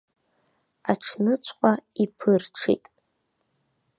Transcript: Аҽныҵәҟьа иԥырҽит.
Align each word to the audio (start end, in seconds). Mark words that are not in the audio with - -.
Аҽныҵәҟьа 0.91 1.73
иԥырҽит. 2.03 2.83